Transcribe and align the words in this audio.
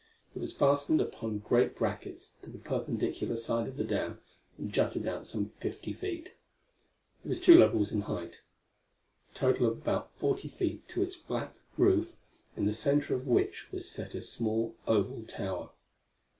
It 0.33 0.39
was 0.39 0.57
fastened 0.57 0.99
upon 0.99 1.37
great 1.37 1.75
brackets 1.75 2.33
to 2.41 2.49
the 2.49 2.57
perpendicular 2.57 3.37
side 3.37 3.67
of 3.67 3.77
the 3.77 3.83
dam 3.83 4.19
and 4.57 4.73
jutted 4.73 5.05
out 5.07 5.27
some 5.27 5.51
fifty 5.61 5.93
feet. 5.93 6.29
It 7.23 7.27
was 7.27 7.39
two 7.39 7.55
levels 7.55 7.91
in 7.91 8.01
height 8.01 8.37
a 9.31 9.35
total 9.37 9.67
of 9.67 9.77
about 9.77 10.11
forty 10.15 10.47
feet 10.47 10.89
to 10.89 11.03
its 11.03 11.13
flat 11.13 11.55
roof, 11.77 12.15
in 12.57 12.65
the 12.65 12.73
center 12.73 13.13
of 13.13 13.27
which 13.27 13.71
was 13.71 13.87
set 13.91 14.15
a 14.15 14.21
small 14.23 14.75
oval 14.87 15.21
tower. 15.23 15.69